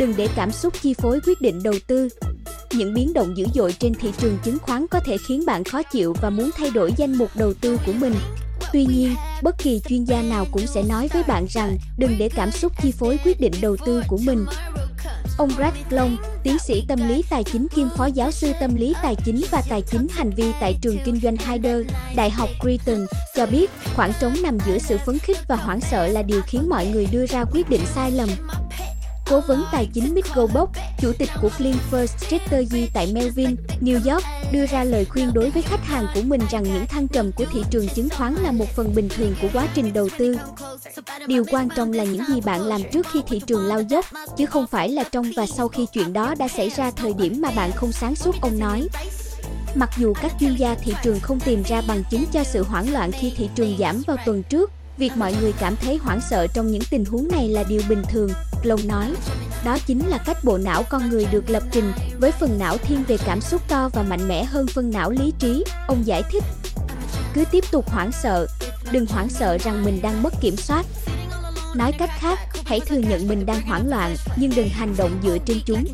đừng 0.00 0.14
để 0.16 0.28
cảm 0.36 0.52
xúc 0.52 0.74
chi 0.82 0.94
phối 0.94 1.20
quyết 1.26 1.40
định 1.40 1.62
đầu 1.62 1.74
tư. 1.86 2.08
Những 2.72 2.94
biến 2.94 3.12
động 3.12 3.36
dữ 3.36 3.46
dội 3.54 3.72
trên 3.72 3.94
thị 3.94 4.12
trường 4.18 4.38
chứng 4.44 4.58
khoán 4.58 4.86
có 4.86 5.00
thể 5.00 5.16
khiến 5.18 5.46
bạn 5.46 5.64
khó 5.64 5.82
chịu 5.82 6.14
và 6.22 6.30
muốn 6.30 6.50
thay 6.56 6.70
đổi 6.70 6.92
danh 6.96 7.14
mục 7.14 7.30
đầu 7.34 7.54
tư 7.54 7.78
của 7.86 7.92
mình. 7.92 8.14
Tuy 8.72 8.86
nhiên, 8.86 9.14
bất 9.42 9.58
kỳ 9.58 9.80
chuyên 9.88 10.04
gia 10.04 10.22
nào 10.22 10.46
cũng 10.52 10.66
sẽ 10.66 10.82
nói 10.82 11.08
với 11.12 11.22
bạn 11.22 11.46
rằng 11.50 11.76
đừng 11.98 12.16
để 12.18 12.28
cảm 12.28 12.50
xúc 12.50 12.72
chi 12.82 12.92
phối 12.92 13.18
quyết 13.24 13.40
định 13.40 13.52
đầu 13.60 13.76
tư 13.86 14.02
của 14.08 14.18
mình. 14.18 14.46
Ông 15.38 15.50
Brad 15.56 15.74
Long, 15.90 16.16
tiến 16.42 16.58
sĩ 16.58 16.84
tâm 16.88 17.08
lý 17.08 17.22
tài 17.30 17.44
chính 17.44 17.68
kiêm 17.68 17.88
phó 17.96 18.06
giáo 18.06 18.30
sư 18.30 18.52
tâm 18.60 18.74
lý 18.74 18.94
tài 19.02 19.16
chính 19.24 19.40
và 19.50 19.62
tài 19.68 19.82
chính 19.82 20.06
hành 20.10 20.30
vi 20.30 20.52
tại 20.60 20.74
trường 20.82 20.96
kinh 21.04 21.20
doanh 21.20 21.36
Hyder, 21.36 21.86
Đại 22.16 22.30
học 22.30 22.48
Creighton, 22.60 23.06
cho 23.36 23.46
biết 23.46 23.70
khoảng 23.96 24.12
trống 24.20 24.34
nằm 24.42 24.58
giữa 24.66 24.78
sự 24.78 24.98
phấn 25.06 25.18
khích 25.18 25.38
và 25.48 25.56
hoảng 25.56 25.80
sợ 25.80 26.06
là 26.06 26.22
điều 26.22 26.40
khiến 26.46 26.68
mọi 26.68 26.86
người 26.86 27.06
đưa 27.12 27.26
ra 27.26 27.44
quyết 27.44 27.70
định 27.70 27.82
sai 27.94 28.10
lầm. 28.10 28.28
Cố 29.30 29.40
vấn 29.40 29.64
tài 29.72 29.86
chính 29.86 30.14
Mick 30.14 30.34
Goldberg, 30.34 30.66
chủ 31.00 31.12
tịch 31.18 31.28
của 31.42 31.50
Clean 31.58 31.76
First 31.90 32.06
Strategy 32.06 32.88
tại 32.94 33.12
Melvin, 33.12 33.56
New 33.80 34.12
York, 34.12 34.24
đưa 34.52 34.66
ra 34.66 34.84
lời 34.84 35.04
khuyên 35.04 35.30
đối 35.34 35.50
với 35.50 35.62
khách 35.62 35.84
hàng 35.84 36.06
của 36.14 36.22
mình 36.22 36.40
rằng 36.50 36.62
những 36.62 36.86
thăng 36.86 37.08
trầm 37.08 37.32
của 37.32 37.44
thị 37.52 37.64
trường 37.70 37.88
chứng 37.88 38.08
khoán 38.08 38.34
là 38.34 38.52
một 38.52 38.68
phần 38.76 38.94
bình 38.94 39.08
thường 39.08 39.34
của 39.42 39.48
quá 39.52 39.68
trình 39.74 39.92
đầu 39.92 40.08
tư. 40.18 40.38
Điều 41.26 41.44
quan 41.50 41.68
trọng 41.76 41.92
là 41.92 42.04
những 42.04 42.24
gì 42.28 42.40
bạn 42.40 42.62
làm 42.62 42.80
trước 42.92 43.06
khi 43.12 43.20
thị 43.28 43.40
trường 43.46 43.66
lao 43.66 43.80
dốc, 43.80 44.04
chứ 44.36 44.46
không 44.46 44.66
phải 44.66 44.88
là 44.88 45.04
trong 45.04 45.30
và 45.36 45.46
sau 45.46 45.68
khi 45.68 45.86
chuyện 45.92 46.12
đó 46.12 46.34
đã 46.34 46.48
xảy 46.48 46.68
ra 46.68 46.90
thời 46.90 47.12
điểm 47.14 47.40
mà 47.40 47.50
bạn 47.50 47.72
không 47.72 47.92
sáng 47.92 48.16
suốt, 48.16 48.34
ông 48.40 48.58
nói. 48.58 48.88
Mặc 49.74 49.90
dù 49.98 50.14
các 50.22 50.32
chuyên 50.40 50.54
gia 50.54 50.74
thị 50.74 50.94
trường 51.02 51.20
không 51.20 51.40
tìm 51.40 51.62
ra 51.62 51.82
bằng 51.88 52.02
chứng 52.10 52.24
cho 52.32 52.44
sự 52.44 52.62
hoảng 52.62 52.92
loạn 52.92 53.12
khi 53.12 53.32
thị 53.36 53.50
trường 53.54 53.76
giảm 53.78 54.02
vào 54.06 54.16
tuần 54.26 54.42
trước, 54.42 54.70
việc 54.98 55.12
mọi 55.16 55.34
người 55.40 55.52
cảm 55.60 55.76
thấy 55.76 55.96
hoảng 55.96 56.20
sợ 56.30 56.46
trong 56.54 56.70
những 56.70 56.82
tình 56.90 57.04
huống 57.04 57.28
này 57.28 57.48
là 57.48 57.62
điều 57.68 57.82
bình 57.88 58.02
thường, 58.08 58.30
Long 58.62 58.88
nói. 58.88 59.14
Đó 59.64 59.78
chính 59.86 60.08
là 60.08 60.18
cách 60.18 60.44
bộ 60.44 60.58
não 60.58 60.82
con 60.82 61.10
người 61.10 61.26
được 61.30 61.50
lập 61.50 61.62
trình, 61.72 61.92
với 62.20 62.32
phần 62.32 62.58
não 62.58 62.76
thiên 62.78 63.04
về 63.08 63.16
cảm 63.26 63.40
xúc 63.40 63.62
to 63.68 63.88
và 63.92 64.02
mạnh 64.02 64.28
mẽ 64.28 64.44
hơn 64.44 64.66
phần 64.66 64.90
não 64.90 65.10
lý 65.10 65.32
trí, 65.38 65.64
ông 65.88 66.06
giải 66.06 66.22
thích. 66.30 66.44
Cứ 67.34 67.44
tiếp 67.50 67.64
tục 67.70 67.90
hoảng 67.90 68.12
sợ, 68.12 68.46
đừng 68.92 69.06
hoảng 69.06 69.28
sợ 69.28 69.58
rằng 69.58 69.84
mình 69.84 70.02
đang 70.02 70.22
mất 70.22 70.34
kiểm 70.40 70.56
soát. 70.56 70.86
Nói 71.74 71.92
cách 71.98 72.10
khác, 72.18 72.38
hãy 72.66 72.80
thừa 72.80 72.98
nhận 72.98 73.28
mình 73.28 73.46
đang 73.46 73.62
hoảng 73.62 73.88
loạn, 73.88 74.16
nhưng 74.36 74.52
đừng 74.56 74.68
hành 74.68 74.94
động 74.96 75.10
dựa 75.22 75.38
trên 75.46 75.58
chúng. 75.66 75.84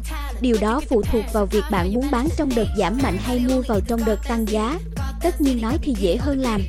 Điều 0.41 0.57
đó 0.61 0.81
phụ 0.89 1.03
thuộc 1.03 1.25
vào 1.33 1.47
việc 1.47 1.65
bạn 1.71 1.95
muốn 1.95 2.11
bán 2.11 2.29
trong 2.37 2.51
đợt 2.57 2.67
giảm 2.79 2.99
mạnh 3.03 3.19
hay 3.19 3.39
mua 3.39 3.63
vào 3.69 3.81
trong 3.81 4.05
đợt 4.05 4.19
tăng 4.29 4.49
giá. 4.49 4.79
Tất 5.23 5.41
nhiên 5.41 5.63
nói 5.63 5.79
thì 5.83 5.95
dễ 5.99 6.17
hơn 6.17 6.41
làm. 6.41 6.63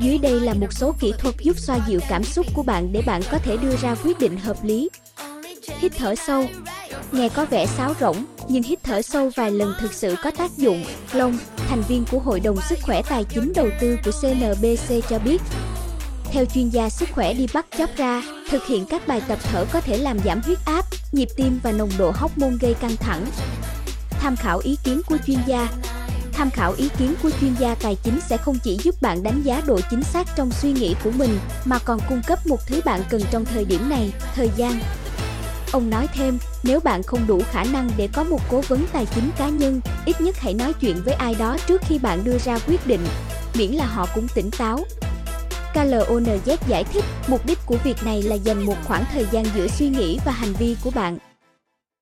Dưới 0.00 0.18
đây 0.18 0.40
là 0.40 0.54
một 0.54 0.72
số 0.72 0.94
kỹ 1.00 1.12
thuật 1.18 1.34
giúp 1.40 1.58
xoa 1.58 1.78
dịu 1.88 2.00
cảm 2.08 2.24
xúc 2.24 2.46
của 2.54 2.62
bạn 2.62 2.92
để 2.92 3.02
bạn 3.06 3.22
có 3.30 3.38
thể 3.38 3.56
đưa 3.56 3.76
ra 3.76 3.94
quyết 4.04 4.18
định 4.18 4.36
hợp 4.36 4.56
lý. 4.62 4.88
Hít 5.78 5.92
thở 5.98 6.14
sâu 6.14 6.46
Nghe 7.12 7.28
có 7.28 7.44
vẻ 7.44 7.66
sáo 7.66 7.94
rỗng, 8.00 8.24
nhưng 8.48 8.62
hít 8.62 8.78
thở 8.82 9.02
sâu 9.02 9.30
vài 9.36 9.50
lần 9.50 9.74
thực 9.80 9.92
sự 9.92 10.16
có 10.22 10.30
tác 10.30 10.56
dụng. 10.56 10.84
Long, 11.12 11.38
thành 11.68 11.82
viên 11.88 12.04
của 12.10 12.18
Hội 12.18 12.40
đồng 12.40 12.56
Sức 12.68 12.78
khỏe 12.82 13.02
Tài 13.02 13.24
chính 13.24 13.52
Đầu 13.56 13.68
tư 13.80 13.96
của 14.04 14.10
CNBC 14.22 15.08
cho 15.10 15.18
biết, 15.18 15.42
theo 16.32 16.44
chuyên 16.44 16.68
gia 16.68 16.90
sức 16.90 17.08
khỏe 17.12 17.34
đi 17.34 17.46
bắt 17.54 17.66
chóp 17.78 17.96
ra, 17.96 18.22
thực 18.50 18.66
hiện 18.66 18.84
các 18.86 19.08
bài 19.08 19.22
tập 19.28 19.38
thở 19.42 19.64
có 19.72 19.80
thể 19.80 19.98
làm 19.98 20.18
giảm 20.24 20.40
huyết 20.42 20.58
áp, 20.64 20.84
nhịp 21.12 21.28
tim 21.36 21.60
và 21.62 21.72
nồng 21.72 21.90
độ 21.98 22.12
hormone 22.14 22.56
gây 22.60 22.74
căng 22.74 22.96
thẳng. 22.96 23.26
Tham 24.10 24.36
khảo 24.36 24.58
ý 24.58 24.76
kiến 24.84 25.00
của 25.06 25.16
chuyên 25.26 25.38
gia 25.46 25.68
Tham 26.40 26.50
khảo 26.50 26.74
ý 26.76 26.88
kiến 26.98 27.14
của 27.22 27.30
chuyên 27.40 27.54
gia 27.58 27.74
tài 27.74 27.96
chính 28.02 28.20
sẽ 28.20 28.36
không 28.36 28.58
chỉ 28.62 28.78
giúp 28.82 28.94
bạn 29.02 29.22
đánh 29.22 29.42
giá 29.42 29.62
độ 29.66 29.80
chính 29.90 30.02
xác 30.02 30.26
trong 30.36 30.50
suy 30.50 30.72
nghĩ 30.72 30.94
của 31.04 31.10
mình, 31.10 31.38
mà 31.64 31.78
còn 31.78 32.00
cung 32.08 32.22
cấp 32.26 32.46
một 32.46 32.58
thứ 32.66 32.80
bạn 32.84 33.00
cần 33.10 33.22
trong 33.30 33.44
thời 33.44 33.64
điểm 33.64 33.88
này, 33.88 34.12
thời 34.34 34.50
gian. 34.56 34.80
Ông 35.72 35.90
nói 35.90 36.06
thêm, 36.14 36.38
nếu 36.62 36.80
bạn 36.80 37.02
không 37.02 37.26
đủ 37.26 37.42
khả 37.50 37.64
năng 37.64 37.90
để 37.96 38.08
có 38.12 38.24
một 38.24 38.40
cố 38.50 38.60
vấn 38.68 38.86
tài 38.92 39.06
chính 39.14 39.30
cá 39.38 39.48
nhân, 39.48 39.80
ít 40.06 40.20
nhất 40.20 40.36
hãy 40.38 40.54
nói 40.54 40.72
chuyện 40.80 41.02
với 41.04 41.14
ai 41.14 41.34
đó 41.34 41.56
trước 41.66 41.82
khi 41.88 41.98
bạn 41.98 42.24
đưa 42.24 42.38
ra 42.38 42.58
quyết 42.66 42.86
định, 42.86 43.00
miễn 43.54 43.70
là 43.70 43.86
họ 43.86 44.06
cũng 44.14 44.26
tỉnh 44.34 44.50
táo. 44.58 44.84
KLONZ 45.74 46.56
giải 46.68 46.84
thích, 46.84 47.04
mục 47.28 47.46
đích 47.46 47.58
của 47.66 47.76
việc 47.84 47.96
này 48.04 48.22
là 48.22 48.34
dành 48.34 48.62
một 48.62 48.76
khoảng 48.84 49.04
thời 49.12 49.26
gian 49.30 49.44
giữa 49.54 49.66
suy 49.68 49.88
nghĩ 49.88 50.18
và 50.24 50.32
hành 50.32 50.52
vi 50.52 50.76
của 50.84 50.90
bạn. 50.90 51.18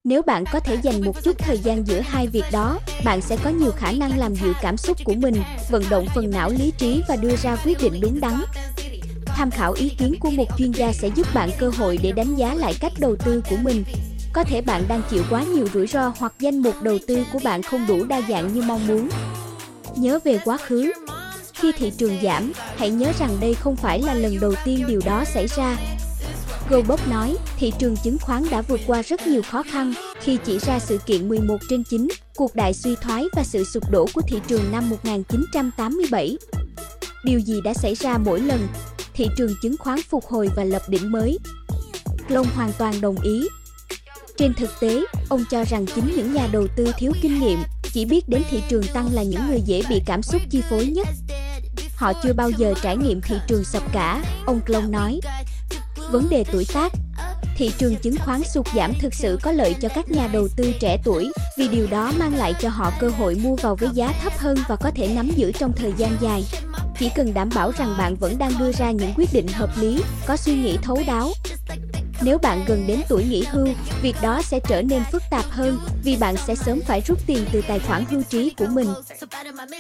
Nếu 0.05 0.23
bạn 0.23 0.45
có 0.53 0.61
thể 0.61 0.75
dành 0.83 1.05
một 1.05 1.25
chút 1.25 1.39
thời 1.39 1.59
gian 1.59 1.87
giữa 1.87 2.01
hai 2.01 2.27
việc 2.27 2.45
đó, 2.53 2.78
bạn 3.05 3.21
sẽ 3.21 3.37
có 3.45 3.51
nhiều 3.51 3.71
khả 3.77 3.93
năng 3.93 4.19
làm 4.19 4.34
dịu 4.34 4.53
cảm 4.62 4.77
xúc 4.77 4.97
của 5.05 5.15
mình, 5.15 5.34
vận 5.71 5.83
động 5.91 6.07
phần 6.15 6.31
não 6.31 6.51
lý 6.51 6.73
trí 6.78 7.03
và 7.09 7.17
đưa 7.17 7.37
ra 7.37 7.57
quyết 7.65 7.78
định 7.83 8.01
đúng 8.01 8.21
đắn. 8.21 8.34
Tham 9.38 9.50
khảo 9.50 9.72
ý 9.72 9.88
kiến 9.99 10.15
của 10.21 10.31
một 10.31 10.44
chuyên 10.59 10.71
gia 10.71 10.93
sẽ 10.93 11.09
giúp 11.09 11.26
bạn 11.34 11.50
cơ 11.59 11.71
hội 11.78 11.99
để 12.03 12.12
đánh 12.12 12.37
giá 12.37 12.54
lại 12.54 12.75
cách 12.81 12.93
đầu 12.99 13.16
tư 13.16 13.43
của 13.50 13.56
mình. 13.62 13.84
Có 14.32 14.44
thể 14.44 14.60
bạn 14.60 14.82
đang 14.88 15.03
chịu 15.10 15.22
quá 15.31 15.43
nhiều 15.43 15.69
rủi 15.75 15.87
ro 15.87 16.12
hoặc 16.19 16.32
danh 16.38 16.59
mục 16.59 16.75
đầu 16.82 16.99
tư 17.06 17.25
của 17.32 17.38
bạn 17.44 17.62
không 17.62 17.87
đủ 17.87 18.04
đa 18.04 18.21
dạng 18.28 18.53
như 18.53 18.62
mong 18.62 18.87
muốn. 18.87 19.09
Nhớ 19.97 20.19
về 20.25 20.41
quá 20.44 20.56
khứ. 20.56 20.93
Khi 21.54 21.72
thị 21.72 21.93
trường 21.98 22.19
giảm, 22.22 22.53
hãy 22.77 22.91
nhớ 22.91 23.12
rằng 23.19 23.37
đây 23.41 23.54
không 23.54 23.77
phải 23.77 24.03
là 24.03 24.15
lần 24.15 24.41
đầu 24.41 24.54
tiên 24.65 24.84
điều 24.88 25.00
đó 25.06 25.25
xảy 25.25 25.47
ra. 25.47 25.77
Goldberg 26.71 27.10
nói, 27.10 27.37
thị 27.59 27.72
trường 27.78 27.97
chứng 27.97 28.19
khoán 28.19 28.44
đã 28.50 28.62
vượt 28.62 28.81
qua 28.87 29.03
rất 29.03 29.27
nhiều 29.27 29.43
khó 29.43 29.62
khăn 29.62 29.94
khi 30.21 30.38
chỉ 30.44 30.59
ra 30.59 30.78
sự 30.78 30.98
kiện 31.06 31.28
11 31.28 31.56
trên 31.71 31.84
9, 31.91 32.09
cuộc 32.37 32.54
đại 32.54 32.75
suy 32.75 32.97
thoái 33.03 33.25
và 33.37 33.44
sự 33.44 33.65
sụp 33.65 33.91
đổ 33.91 34.06
của 34.15 34.22
thị 34.28 34.41
trường 34.48 34.72
năm 34.72 34.91
1987. 34.91 36.37
Điều 37.25 37.38
gì 37.41 37.60
đã 37.65 37.75
xảy 37.75 37.94
ra 37.94 38.19
mỗi 38.19 38.41
lần 38.41 38.69
thị 39.19 39.29
trường 39.37 39.55
chứng 39.62 39.77
khoán 39.79 39.99
phục 40.09 40.27
hồi 40.27 40.49
và 40.56 40.65
lập 40.65 40.83
đỉnh 40.89 41.12
mới? 41.12 41.39
Long 42.29 42.47
hoàn 42.55 42.73
toàn 42.79 43.01
đồng 43.01 43.17
ý. 43.23 43.49
Trên 44.37 44.55
thực 44.55 44.71
tế, 44.81 45.01
ông 45.29 45.45
cho 45.51 45.65
rằng 45.65 45.87
chính 45.95 46.12
những 46.17 46.33
nhà 46.33 46.49
đầu 46.53 46.67
tư 46.77 46.93
thiếu 46.99 47.12
kinh 47.23 47.41
nghiệm, 47.41 47.59
chỉ 47.93 48.05
biết 48.05 48.28
đến 48.28 48.43
thị 48.51 48.62
trường 48.69 48.84
tăng 48.95 49.09
là 49.12 49.23
những 49.23 49.49
người 49.49 49.61
dễ 49.61 49.83
bị 49.89 50.03
cảm 50.07 50.23
xúc 50.23 50.43
chi 50.51 50.62
phối 50.71 50.87
nhất. 50.87 51.09
Họ 51.97 52.12
chưa 52.23 52.33
bao 52.33 52.51
giờ 52.51 52.75
trải 52.83 52.97
nghiệm 52.97 53.21
thị 53.21 53.37
trường 53.49 53.65
sập 53.65 53.83
cả, 53.93 54.23
ông 54.47 54.61
Long 54.67 54.91
nói. 54.91 55.21
Vấn 56.11 56.28
đề 56.28 56.45
tuổi 56.53 56.67
tác 56.75 56.93
Thị 57.57 57.73
trường 57.78 57.97
chứng 57.97 58.17
khoán 58.25 58.43
sụt 58.45 58.67
giảm 58.77 58.93
thực 59.01 59.15
sự 59.15 59.39
có 59.43 59.53
lợi 59.53 59.75
cho 59.81 59.89
các 59.95 60.11
nhà 60.11 60.28
đầu 60.33 60.49
tư 60.57 60.73
trẻ 60.81 60.99
tuổi 61.05 61.33
vì 61.59 61.69
điều 61.69 61.87
đó 61.87 62.12
mang 62.19 62.37
lại 62.37 62.55
cho 62.61 62.69
họ 62.69 62.93
cơ 63.01 63.09
hội 63.09 63.34
mua 63.34 63.57
vào 63.57 63.77
với 63.77 63.89
giá 63.93 64.12
thấp 64.23 64.33
hơn 64.39 64.59
và 64.69 64.77
có 64.77 64.91
thể 64.91 65.09
nắm 65.09 65.31
giữ 65.37 65.53
trong 65.53 65.73
thời 65.77 65.93
gian 65.97 66.17
dài. 66.21 66.45
Chỉ 66.98 67.10
cần 67.14 67.34
đảm 67.34 67.48
bảo 67.54 67.72
rằng 67.78 67.94
bạn 67.98 68.16
vẫn 68.16 68.38
đang 68.38 68.53
đưa 68.59 68.72
ra 68.72 68.91
những 68.91 69.12
quyết 69.16 69.28
định 69.32 69.47
hợp 69.48 69.70
lý, 69.81 70.03
có 70.26 70.36
suy 70.36 70.54
nghĩ 70.54 70.76
thấu 70.82 71.03
đáo. 71.06 71.31
Nếu 72.22 72.38
bạn 72.38 72.64
gần 72.66 72.84
đến 72.86 73.00
tuổi 73.09 73.25
nghỉ 73.25 73.44
hưu, 73.50 73.69
việc 74.03 74.16
đó 74.22 74.42
sẽ 74.42 74.60
trở 74.69 74.82
nên 74.82 75.03
phức 75.12 75.22
tạp 75.31 75.44
hơn 75.50 75.78
vì 76.04 76.16
bạn 76.16 76.36
sẽ 76.36 76.54
sớm 76.54 76.81
phải 76.86 77.00
rút 77.00 77.19
tiền 77.26 77.44
từ 77.53 77.62
tài 77.69 77.78
khoản 77.78 78.04
hưu 78.10 78.22
trí 78.22 78.50
của 78.50 78.66
mình. 78.66 78.88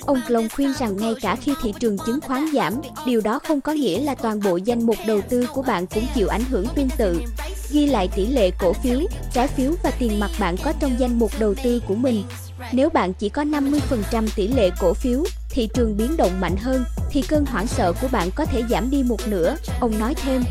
Ông 0.06 0.20
Long 0.28 0.48
khuyên 0.48 0.72
rằng 0.78 0.96
ngay 0.96 1.14
cả 1.20 1.36
khi 1.36 1.54
thị 1.62 1.74
trường 1.80 1.96
chứng 2.06 2.20
khoán 2.20 2.46
giảm, 2.54 2.74
điều 3.06 3.20
đó 3.20 3.38
không 3.38 3.60
có 3.60 3.72
nghĩa 3.72 4.00
là 4.00 4.14
toàn 4.14 4.40
bộ 4.40 4.56
danh 4.56 4.86
mục 4.86 4.96
đầu 5.06 5.20
tư 5.28 5.46
của 5.54 5.62
bạn 5.62 5.86
cũng 5.86 6.04
chịu 6.14 6.28
ảnh 6.28 6.44
hưởng 6.44 6.66
tương 6.74 6.90
tự. 6.98 7.22
Ghi 7.70 7.86
lại 7.86 8.08
tỷ 8.16 8.26
lệ 8.26 8.50
cổ 8.58 8.72
phiếu, 8.72 9.00
trái 9.32 9.48
phiếu 9.48 9.72
và 9.82 9.90
tiền 9.90 10.20
mặt 10.20 10.30
bạn 10.38 10.56
có 10.64 10.72
trong 10.80 10.94
danh 10.98 11.18
mục 11.18 11.32
đầu 11.38 11.54
tư 11.62 11.82
của 11.86 11.94
mình. 11.94 12.24
Nếu 12.72 12.90
bạn 12.90 13.12
chỉ 13.12 13.28
có 13.28 13.44
50% 13.44 14.28
tỷ 14.36 14.48
lệ 14.48 14.70
cổ 14.80 14.94
phiếu, 14.94 15.24
thị 15.50 15.68
trường 15.74 15.96
biến 15.96 16.16
động 16.16 16.40
mạnh 16.40 16.56
hơn, 16.56 16.84
thì 17.10 17.22
cơn 17.22 17.46
hoảng 17.46 17.66
sợ 17.66 17.92
của 18.00 18.08
bạn 18.08 18.30
có 18.30 18.44
thể 18.44 18.62
giảm 18.70 18.90
đi 18.90 19.02
một 19.02 19.20
nửa, 19.26 19.56
ông 19.80 19.98
nói 19.98 20.14
thêm. 20.14 20.42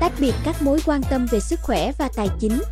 Tách 0.00 0.12
biệt 0.18 0.34
các 0.44 0.62
mối 0.62 0.80
quan 0.86 1.02
tâm 1.10 1.26
về 1.30 1.40
sức 1.40 1.60
khỏe 1.62 1.92
và 1.98 2.08
tài 2.16 2.28
chính. 2.40 2.62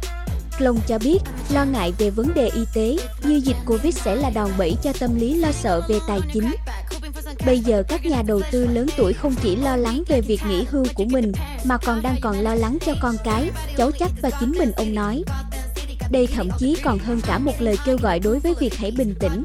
Long 0.58 0.80
cho 0.86 0.98
biết, 0.98 1.18
lo 1.50 1.64
ngại 1.64 1.92
về 1.98 2.10
vấn 2.10 2.34
đề 2.34 2.48
y 2.48 2.64
tế 2.74 2.96
như 3.22 3.40
dịch 3.44 3.56
Covid 3.66 3.96
sẽ 3.96 4.16
là 4.16 4.30
đòn 4.30 4.50
bẩy 4.58 4.76
cho 4.82 4.92
tâm 5.00 5.20
lý 5.20 5.34
lo 5.34 5.52
sợ 5.52 5.82
về 5.88 5.98
tài 6.08 6.20
chính. 6.32 6.54
Bây 7.46 7.60
giờ 7.60 7.82
các 7.88 8.06
nhà 8.06 8.22
đầu 8.22 8.40
tư 8.50 8.66
lớn 8.66 8.86
tuổi 8.96 9.12
không 9.12 9.34
chỉ 9.42 9.56
lo 9.56 9.76
lắng 9.76 10.02
về 10.08 10.20
việc 10.20 10.40
nghỉ 10.48 10.64
hưu 10.70 10.84
của 10.94 11.04
mình, 11.04 11.32
mà 11.64 11.78
còn 11.78 12.02
đang 12.02 12.16
còn 12.20 12.40
lo 12.40 12.54
lắng 12.54 12.78
cho 12.86 12.94
con 13.00 13.16
cái, 13.24 13.50
cháu 13.76 13.90
chắc 13.98 14.10
và 14.22 14.30
chính 14.40 14.50
mình 14.58 14.72
ông 14.72 14.94
nói. 14.94 15.24
Đây 16.10 16.26
thậm 16.26 16.48
chí 16.58 16.76
còn 16.84 16.98
hơn 16.98 17.20
cả 17.26 17.38
một 17.38 17.52
lời 17.58 17.78
kêu 17.86 17.98
gọi 18.02 18.20
đối 18.20 18.38
với 18.38 18.54
việc 18.60 18.74
hãy 18.74 18.90
bình 18.90 19.14
tĩnh 19.20 19.42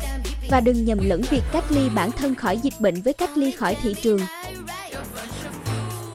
và 0.49 0.59
đừng 0.59 0.85
nhầm 0.85 0.99
lẫn 1.01 1.21
việc 1.29 1.41
cách 1.51 1.63
ly 1.69 1.89
bản 1.95 2.11
thân 2.11 2.35
khỏi 2.35 2.57
dịch 2.57 2.73
bệnh 2.79 3.01
với 3.01 3.13
cách 3.13 3.37
ly 3.37 3.51
khỏi 3.51 3.75
thị 3.81 3.95
trường. 4.01 4.19